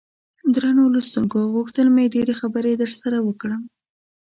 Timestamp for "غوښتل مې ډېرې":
1.55-2.33